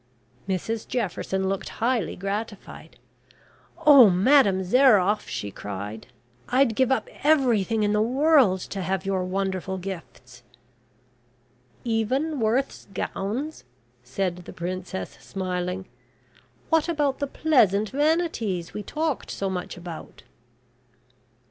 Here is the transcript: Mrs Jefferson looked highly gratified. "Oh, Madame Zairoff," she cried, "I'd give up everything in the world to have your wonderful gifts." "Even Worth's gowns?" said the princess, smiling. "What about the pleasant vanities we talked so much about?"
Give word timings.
Mrs 0.49 0.87
Jefferson 0.87 1.47
looked 1.47 1.69
highly 1.77 2.15
gratified. 2.15 2.97
"Oh, 3.85 4.09
Madame 4.09 4.63
Zairoff," 4.63 5.27
she 5.27 5.51
cried, 5.51 6.07
"I'd 6.49 6.73
give 6.75 6.91
up 6.91 7.07
everything 7.21 7.83
in 7.83 7.93
the 7.93 8.01
world 8.01 8.61
to 8.61 8.81
have 8.81 9.05
your 9.05 9.23
wonderful 9.23 9.77
gifts." 9.77 10.41
"Even 11.83 12.39
Worth's 12.39 12.87
gowns?" 12.95 13.63
said 14.03 14.37
the 14.37 14.53
princess, 14.53 15.19
smiling. 15.21 15.87
"What 16.71 16.89
about 16.89 17.19
the 17.19 17.27
pleasant 17.27 17.91
vanities 17.91 18.73
we 18.73 18.81
talked 18.81 19.29
so 19.29 19.51
much 19.51 19.77
about?" 19.77 20.23